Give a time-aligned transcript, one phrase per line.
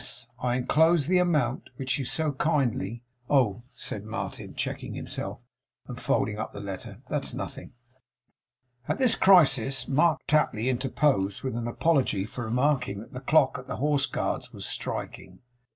[0.41, 5.37] I enclose the amount which you so kindly" Oh,' said Martin, checking himself,
[5.87, 7.73] and folding up the letter, 'that's nothing!'
[8.87, 13.67] At this crisis Mark Tapley interposed, with an apology for remarking that the clock at
[13.67, 15.37] the Horse Guards was striking.